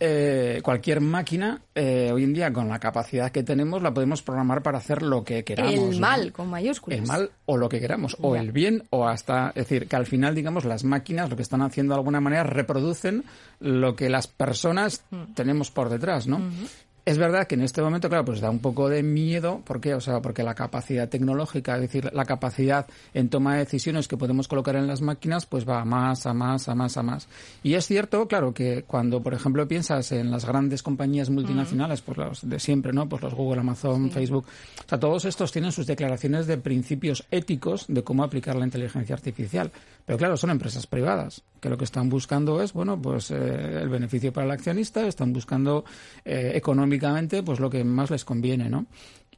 eh, 0.00 0.60
cualquier 0.62 1.00
máquina 1.00 1.62
eh, 1.74 2.10
hoy 2.12 2.24
en 2.24 2.34
día 2.34 2.52
con 2.52 2.68
la 2.68 2.80
capacidad 2.80 3.30
que 3.30 3.44
tenemos 3.44 3.80
la 3.80 3.94
podemos 3.94 4.22
programar 4.22 4.60
para 4.62 4.78
hacer 4.78 5.02
lo 5.02 5.22
que 5.22 5.44
queramos. 5.44 5.72
el 5.72 5.90
¿no? 5.92 5.98
mal, 6.00 6.32
con 6.32 6.50
mayúsculas. 6.50 6.98
El 6.98 7.06
mal 7.06 7.30
o 7.46 7.56
lo 7.56 7.68
que 7.68 7.78
queramos, 7.80 8.16
o 8.20 8.34
el 8.34 8.50
bien 8.50 8.82
o 8.90 9.06
hasta, 9.06 9.50
es 9.50 9.68
decir, 9.68 9.86
que 9.86 9.94
al 9.96 10.06
final, 10.06 10.34
digamos, 10.34 10.64
las 10.64 10.82
máquinas 10.82 11.30
lo 11.30 11.36
que 11.36 11.42
están 11.42 11.62
haciendo 11.62 11.94
de 11.94 12.00
alguna 12.00 12.20
manera 12.20 12.42
reproducen 12.42 13.24
lo 13.60 13.94
que 13.94 14.10
las 14.10 14.26
personas 14.26 15.04
Mm. 15.10 15.34
tenemos 15.34 15.70
por 15.70 15.88
detrás, 15.88 16.26
¿no? 16.26 16.40
Es 17.06 17.18
verdad 17.18 17.46
que 17.46 17.54
en 17.54 17.60
este 17.60 17.82
momento, 17.82 18.08
claro, 18.08 18.24
pues 18.24 18.40
da 18.40 18.48
un 18.48 18.60
poco 18.60 18.88
de 18.88 19.02
miedo, 19.02 19.60
¿por 19.66 19.78
qué? 19.78 19.94
O 19.94 20.00
sea, 20.00 20.22
porque 20.22 20.42
la 20.42 20.54
capacidad 20.54 21.06
tecnológica, 21.06 21.74
es 21.74 21.82
decir, 21.82 22.10
la 22.14 22.24
capacidad 22.24 22.86
en 23.12 23.28
toma 23.28 23.54
de 23.54 23.58
decisiones 23.58 24.08
que 24.08 24.16
podemos 24.16 24.48
colocar 24.48 24.74
en 24.76 24.86
las 24.86 25.02
máquinas, 25.02 25.44
pues 25.44 25.68
va 25.68 25.82
a 25.82 25.84
más, 25.84 26.24
a 26.24 26.32
más, 26.32 26.66
a 26.66 26.74
más, 26.74 26.96
a 26.96 27.02
más. 27.02 27.28
Y 27.62 27.74
es 27.74 27.86
cierto, 27.86 28.26
claro, 28.26 28.54
que 28.54 28.84
cuando, 28.84 29.22
por 29.22 29.34
ejemplo, 29.34 29.68
piensas 29.68 30.12
en 30.12 30.30
las 30.30 30.46
grandes 30.46 30.82
compañías 30.82 31.28
multinacionales, 31.28 32.00
pues 32.00 32.16
los 32.16 32.48
de 32.48 32.58
siempre, 32.58 32.94
¿no? 32.94 33.06
Pues 33.06 33.20
los 33.20 33.34
Google, 33.34 33.60
Amazon, 33.60 34.10
Facebook, 34.10 34.46
o 34.46 34.88
sea, 34.88 34.98
todos 34.98 35.26
estos 35.26 35.52
tienen 35.52 35.72
sus 35.72 35.86
declaraciones 35.86 36.46
de 36.46 36.56
principios 36.56 37.26
éticos 37.30 37.84
de 37.86 38.02
cómo 38.02 38.24
aplicar 38.24 38.56
la 38.56 38.64
inteligencia 38.64 39.14
artificial. 39.14 39.70
Pero 40.06 40.18
claro, 40.18 40.36
son 40.36 40.50
empresas 40.50 40.86
privadas, 40.86 41.42
que 41.60 41.70
lo 41.70 41.78
que 41.78 41.84
están 41.84 42.08
buscando 42.10 42.62
es, 42.62 42.74
bueno, 42.74 43.00
pues 43.00 43.30
eh, 43.30 43.80
el 43.80 43.88
beneficio 43.88 44.32
para 44.32 44.46
el 44.46 44.52
accionista, 44.52 45.06
están 45.06 45.32
buscando 45.32 45.84
eh, 46.24 46.52
pues 47.44 47.60
lo 47.60 47.70
que 47.70 47.84
más 47.84 48.10
les 48.10 48.24
conviene, 48.24 48.68
¿no? 48.68 48.86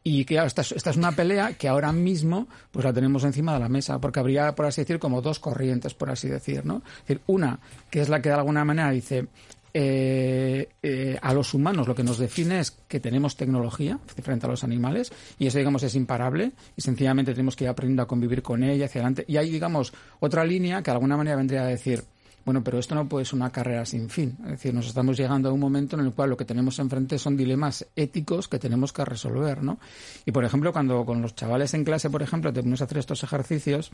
Y 0.03 0.25
que 0.25 0.37
esta 0.37 0.63
es, 0.63 0.73
esta 0.73 0.91
es 0.91 0.97
una 0.97 1.13
pelea 1.13 1.55
que 1.55 1.67
ahora 1.67 1.93
mismo 1.93 2.47
pues 2.71 2.85
la 2.85 2.93
tenemos 2.93 3.25
encima 3.25 3.55
de 3.55 3.61
la 3.61 3.69
mesa, 3.69 4.01
porque 4.01 4.21
habría, 4.21 4.55
por 4.55 4.67
así 4.67 4.83
decir, 4.83 4.99
como 4.99 5.21
dos 5.21 5.41
corrientes, 5.41 5.95
por 5.95 6.11
así 6.11 6.29
decir, 6.29 6.65
¿no? 6.65 6.77
Es 6.77 7.09
decir, 7.09 7.21
una, 7.27 7.59
que 7.91 8.01
es 8.01 8.09
la 8.09 8.23
que 8.23 8.29
de 8.29 8.37
alguna 8.37 8.65
manera 8.65 8.91
dice, 8.91 9.27
eh, 9.79 10.71
eh, 10.83 11.19
a 11.21 11.35
los 11.35 11.53
humanos 11.53 11.87
lo 11.87 11.95
que 11.95 12.03
nos 12.03 12.17
define 12.17 12.61
es 12.61 12.71
que 12.71 12.99
tenemos 12.99 13.37
tecnología 13.37 13.99
frente 14.23 14.47
a 14.47 14.49
los 14.49 14.65
animales 14.65 15.13
y 15.39 15.49
eso 15.49 15.59
digamos 15.59 15.83
es 15.83 15.95
imparable 15.95 16.53
y 16.75 16.81
sencillamente 16.81 17.33
tenemos 17.33 17.57
que 17.57 17.65
ir 17.65 17.69
aprendiendo 17.69 18.03
a 18.03 18.09
convivir 18.09 18.41
con 18.41 18.65
ella 18.65 18.87
hacia 18.87 19.03
adelante 19.03 19.27
y 19.29 19.37
hay 19.37 19.51
digamos 19.51 19.93
otra 20.19 20.47
línea 20.47 20.81
que 20.83 20.91
de 20.91 20.95
alguna 20.95 21.19
manera 21.19 21.37
vendría 21.37 21.61
a 21.61 21.67
decir 21.67 22.05
bueno, 22.47 22.63
pero 22.65 22.79
esto 22.79 22.95
no 22.95 23.07
puede 23.09 23.25
ser 23.27 23.35
una 23.35 23.51
carrera 23.51 23.85
sin 23.85 24.09
fin. 24.09 24.39
Es 24.45 24.51
decir, 24.53 24.73
nos 24.73 24.87
estamos 24.87 25.19
llegando 25.19 25.49
a 25.51 25.53
un 25.53 25.61
momento 25.61 25.99
en 25.99 26.07
el 26.07 26.13
cual 26.13 26.31
lo 26.31 26.37
que 26.39 26.45
tenemos 26.47 26.79
enfrente 26.79 27.19
son 27.19 27.37
dilemas 27.37 27.85
éticos 27.97 28.47
que 28.49 28.59
tenemos 28.59 28.93
que 28.93 29.05
resolver, 29.05 29.63
¿no? 29.63 29.79
Y, 30.25 30.31
por 30.33 30.45
ejemplo, 30.45 30.73
cuando 30.73 31.05
con 31.05 31.21
los 31.21 31.35
chavales 31.35 31.75
en 31.75 31.85
clase, 31.85 32.09
por 32.09 32.23
ejemplo, 32.23 32.53
te 32.53 32.63
pones 32.63 32.81
a 32.81 32.85
hacer 32.85 32.99
estos 32.99 33.23
ejercicios, 33.25 33.91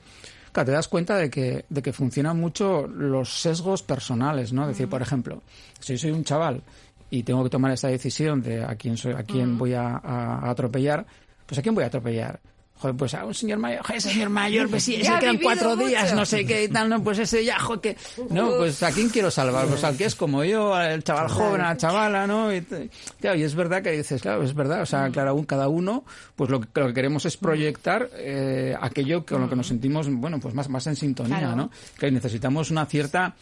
claro, 0.52 0.66
te 0.66 0.72
das 0.72 0.86
cuenta 0.86 1.16
de 1.16 1.30
que, 1.30 1.64
de 1.68 1.82
que 1.82 1.92
funcionan 1.94 2.38
mucho 2.38 2.86
los 2.86 3.40
sesgos 3.40 3.82
personales, 3.82 4.52
¿no? 4.52 4.62
Es 4.62 4.68
decir, 4.68 4.88
por 4.88 5.00
ejemplo, 5.02 5.42
si 5.80 5.94
yo 5.94 5.98
soy 5.98 6.10
un 6.12 6.22
chaval 6.22 6.62
y 7.10 7.22
tengo 7.22 7.42
que 7.42 7.50
tomar 7.50 7.72
esa 7.72 7.88
decisión 7.88 8.42
de 8.42 8.62
a 8.64 8.74
quién, 8.76 8.96
soy, 8.98 9.14
a 9.14 9.22
quién 9.22 9.56
voy 9.56 9.72
a, 9.72 9.96
a- 9.96 10.38
a 10.46 10.50
atropellar, 10.50 11.06
pues 11.46 11.58
¿a 11.58 11.62
quién 11.62 11.74
voy 11.74 11.84
a 11.84 11.86
atropellar? 11.88 12.38
Joder, 12.82 12.96
pues 12.96 13.14
a 13.14 13.24
un 13.24 13.32
señor 13.32 13.60
mayor, 13.60 13.80
joder, 13.86 14.02
señor 14.02 14.28
mayor, 14.28 14.68
pues 14.68 14.82
sí, 14.82 14.96
ese 14.96 15.04
Ya 15.08 15.14
ha 15.16 15.18
que 15.20 15.26
eran 15.26 15.36
vivido 15.36 15.48
cuatro 15.54 15.76
días, 15.76 16.12
no 16.14 16.26
sé 16.26 16.44
qué 16.44 16.64
y 16.64 16.68
tal, 16.68 16.88
no, 16.88 17.00
pues 17.04 17.16
ese 17.20 17.44
ya, 17.44 17.56
joder, 17.60 17.80
que... 17.80 17.96
No, 18.30 18.56
pues 18.58 18.82
¿a 18.82 18.90
quién 18.90 19.08
quiero 19.08 19.30
salvar? 19.30 19.66
Pues 19.68 19.84
al 19.84 19.96
que 19.96 20.04
es 20.06 20.16
como 20.16 20.42
yo, 20.42 20.74
al 20.74 21.04
chaval 21.04 21.28
joven, 21.28 21.60
a 21.60 21.68
la 21.68 21.76
chavala, 21.76 22.26
¿no? 22.26 22.52
Y, 22.52 22.66
claro, 23.20 23.38
y 23.38 23.44
es 23.44 23.54
verdad 23.54 23.82
que 23.84 23.92
dices, 23.92 24.20
claro, 24.20 24.42
es 24.42 24.52
verdad, 24.52 24.82
o 24.82 24.86
sea, 24.86 25.08
claro, 25.10 25.36
un- 25.36 25.44
cada 25.44 25.68
uno, 25.68 26.04
pues 26.34 26.50
lo 26.50 26.60
que, 26.60 26.66
lo 26.80 26.88
que 26.88 26.94
queremos 26.94 27.24
es 27.24 27.36
proyectar 27.36 28.10
eh, 28.16 28.74
aquello 28.80 29.24
con 29.24 29.42
lo 29.42 29.48
que 29.48 29.54
nos 29.54 29.68
sentimos, 29.68 30.08
bueno, 30.10 30.40
pues 30.40 30.52
más, 30.52 30.68
más 30.68 30.84
en 30.88 30.96
sintonía, 30.96 31.38
Claro. 31.38 31.54
¿no? 31.56 31.70
Que 32.00 32.10
necesitamos 32.10 32.72
una 32.72 32.84
cierta... 32.86 33.36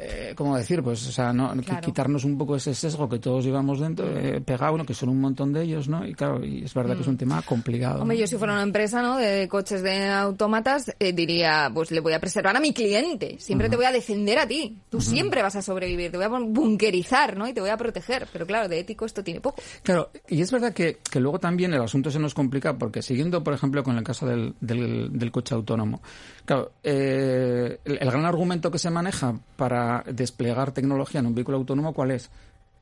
Eh, 0.00 0.32
¿Cómo 0.36 0.56
decir? 0.56 0.80
Pues, 0.80 1.06
o 1.08 1.12
sea, 1.12 1.32
no, 1.32 1.52
Claro. 1.62 1.80
quitarnos 1.80 2.22
un 2.24 2.38
poco 2.38 2.54
ese 2.54 2.72
sesgo 2.72 3.08
que 3.08 3.18
todos 3.18 3.44
llevamos 3.44 3.80
dentro, 3.80 4.06
eh, 4.16 4.40
pegado, 4.40 4.78
¿no? 4.78 4.86
que 4.86 4.94
son 4.94 5.08
un 5.08 5.20
montón 5.20 5.52
de 5.52 5.62
ellos, 5.64 5.88
¿no? 5.88 6.06
Y 6.06 6.14
claro, 6.14 6.44
y 6.44 6.64
es 6.64 6.72
verdad 6.72 6.94
que 6.94 7.02
es 7.02 7.08
un 7.08 7.16
tema 7.16 7.42
complicado. 7.42 8.02
Hombre, 8.02 8.16
¿no? 8.16 8.20
yo 8.20 8.26
si 8.28 8.36
fuera 8.36 8.52
una 8.52 8.62
empresa 8.62 9.02
¿no? 9.02 9.16
de 9.16 9.48
coches 9.48 9.82
de 9.82 10.06
autómatas, 10.06 10.94
eh, 11.00 11.12
diría, 11.12 11.68
pues 11.74 11.90
le 11.90 11.98
voy 11.98 12.12
a 12.12 12.20
preservar 12.20 12.56
a 12.56 12.60
mi 12.60 12.72
cliente. 12.72 13.36
Siempre 13.40 13.68
te 13.68 13.74
voy 13.74 13.86
a 13.86 13.92
defender 13.92 14.38
a 14.38 14.46
ti. 14.46 14.78
Tú 14.88 15.00
siempre 15.00 15.42
vas 15.42 15.56
a 15.56 15.62
sobrevivir. 15.62 16.12
Te 16.12 16.16
voy 16.16 16.26
a 16.26 16.28
bunkerizar, 16.28 17.36
¿no? 17.36 17.48
Y 17.48 17.52
te 17.52 17.60
voy 17.60 17.70
a 17.70 17.76
proteger. 17.76 18.28
Pero 18.32 18.46
claro, 18.46 18.68
de 18.68 18.78
ético 18.78 19.04
esto 19.04 19.24
tiene 19.24 19.40
poco. 19.40 19.60
Claro, 19.82 20.10
y 20.28 20.40
es 20.42 20.52
verdad 20.52 20.72
que, 20.72 20.98
que 21.10 21.18
luego 21.18 21.40
también 21.40 21.74
el 21.74 21.82
asunto 21.82 22.12
se 22.12 22.20
nos 22.20 22.34
complica 22.34 22.78
porque 22.78 23.02
siguiendo, 23.02 23.42
por 23.42 23.52
ejemplo, 23.52 23.82
con 23.82 23.96
el 23.98 24.04
caso 24.04 24.26
del, 24.26 24.54
del, 24.60 25.10
del 25.18 25.32
coche 25.32 25.56
autónomo, 25.56 26.00
claro, 26.44 26.70
eh, 26.84 27.80
el, 27.84 27.98
el 28.00 28.10
gran 28.10 28.24
argumento 28.24 28.70
que 28.70 28.78
se 28.78 28.90
maneja 28.90 29.34
para 29.56 29.87
desplegar 30.10 30.72
tecnología 30.72 31.20
en 31.20 31.26
un 31.26 31.34
vehículo 31.34 31.58
autónomo, 31.58 31.92
¿cuál 31.92 32.12
es? 32.12 32.30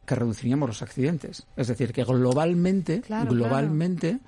Que 0.05 0.15
reduciríamos 0.15 0.69
los 0.69 0.83
accidentes. 0.83 1.47
Es 1.57 1.69
decir, 1.69 1.93
que 1.93 2.05
globalmente, 2.05 3.01
Claro, 3.01 3.31
globalmente, 3.31 4.19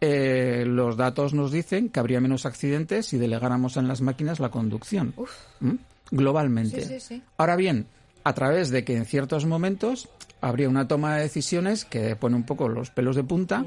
eh, 0.00 0.64
los 0.66 0.96
datos 0.96 1.34
nos 1.34 1.50
dicen 1.50 1.88
que 1.88 2.00
habría 2.00 2.20
menos 2.20 2.46
accidentes 2.46 3.06
si 3.06 3.18
delegáramos 3.18 3.76
en 3.76 3.88
las 3.88 4.00
máquinas 4.00 4.40
la 4.40 4.50
conducción. 4.50 5.14
¿Mm? 5.60 5.74
Globalmente. 6.10 6.82
Sí, 6.82 6.94
sí, 6.94 7.00
sí. 7.00 7.22
Ahora 7.36 7.56
bien, 7.56 7.86
a 8.24 8.32
través 8.34 8.70
de 8.70 8.84
que 8.84 8.96
en 8.96 9.04
ciertos 9.06 9.46
momentos 9.46 10.08
habría 10.40 10.68
una 10.68 10.86
toma 10.86 11.16
de 11.16 11.22
decisiones 11.22 11.84
que 11.84 12.16
pone 12.16 12.36
un 12.36 12.44
poco 12.44 12.68
los 12.68 12.90
pelos 12.90 13.16
de 13.16 13.24
punta, 13.24 13.64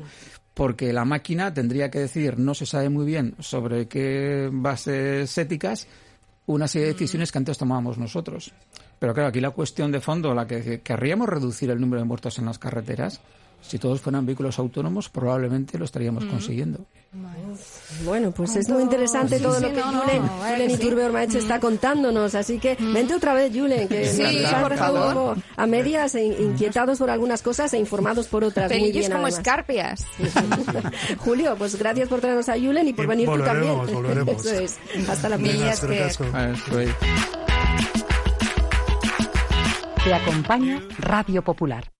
porque 0.53 0.93
la 0.93 1.05
máquina 1.05 1.53
tendría 1.53 1.89
que 1.89 1.99
decidir, 1.99 2.37
no 2.37 2.53
se 2.53 2.65
sabe 2.65 2.89
muy 2.89 3.05
bien 3.05 3.35
sobre 3.39 3.87
qué 3.87 4.49
bases 4.51 5.37
éticas, 5.37 5.87
una 6.53 6.67
serie 6.67 6.87
de 6.87 6.93
decisiones 6.93 7.31
que 7.31 7.37
antes 7.37 7.57
tomábamos 7.57 7.97
nosotros. 7.97 8.51
Pero 8.97 9.13
claro, 9.13 9.29
aquí 9.29 9.39
la 9.39 9.51
cuestión 9.51 9.91
de 9.91 10.01
fondo, 10.01 10.33
la 10.33 10.47
que 10.47 10.81
querríamos 10.81 11.29
reducir 11.29 11.69
el 11.69 11.79
número 11.79 12.01
de 12.01 12.07
muertos 12.07 12.39
en 12.39 12.45
las 12.45 12.57
carreteras, 12.57 13.21
si 13.61 13.77
todos 13.77 14.01
fueran 14.01 14.25
vehículos 14.25 14.57
autónomos, 14.59 15.09
probablemente 15.09 15.77
lo 15.77 15.85
estaríamos 15.85 16.25
consiguiendo. 16.25 16.79
Bueno, 18.05 18.31
pues 18.31 18.55
es 18.55 18.69
muy 18.69 18.83
interesante 18.83 19.37
Sí, 19.37 19.43
todo 19.43 19.55
sí, 19.55 19.63
lo 19.63 19.69
que 19.73 19.79
no, 19.79 19.91
no, 19.91 20.01
Julen, 20.01 20.21
vaya 20.39 20.55
Julen. 20.57 20.71
Iturbe 20.71 21.05
Ormaech 21.05 21.33
está 21.35 21.59
contándonos. 21.59 22.35
Así 22.35 22.59
que 22.59 22.75
vente 22.79 23.15
otra 23.15 23.33
vez, 23.33 23.51
Julen, 23.53 23.87
que 23.87 24.05
Sí, 24.05 24.21
por 24.61 24.69
dejado 24.69 24.95
favor. 24.97 25.17
un 25.29 25.35
poco 25.35 25.47
a 25.57 25.65
medias, 25.67 26.13
e 26.15 26.23
inquietados 26.25 26.99
por 26.99 27.09
algunas 27.09 27.41
cosas 27.41 27.73
e 27.73 27.79
informados 27.79 28.27
por 28.27 28.43
otras. 28.43 28.71
Muy 28.71 28.91
bien, 28.91 29.05
como 29.11 29.23
además. 29.25 29.37
escarpias. 29.39 30.05
Julio, 31.17 31.55
pues 31.57 31.75
gracias 31.77 32.07
por 32.09 32.19
traernos 32.21 32.47
a 32.49 32.53
Julen 32.59 32.87
y 32.87 32.93
por 32.93 33.05
Y 33.05 33.07
venir 33.07 33.27
tú 33.29 33.39
también. 33.43 33.75
volveremos. 33.91 34.45
Eso 34.45 34.59
es. 34.59 34.77
Hasta 35.09 35.29
la 35.29 35.37
próxima. 35.37 36.53
Te 40.03 40.13
acompaña 40.13 40.81
Radio 40.99 41.43
Popular. 41.43 41.91